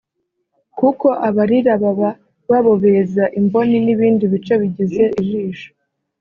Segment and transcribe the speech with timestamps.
[0.79, 2.09] kuko abarira baba
[2.49, 5.69] babobeza imboni n’ibindi bice bigize ijisho